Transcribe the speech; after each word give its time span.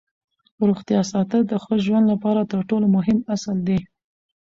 روغتیا 0.67 1.01
ساتل 1.11 1.41
د 1.47 1.53
ښه 1.63 1.75
ژوند 1.85 2.05
لپاره 2.13 2.41
تر 2.51 2.59
ټولو 2.69 2.85
مهم 2.95 3.17
اصل 3.35 3.57
دی 3.67 3.79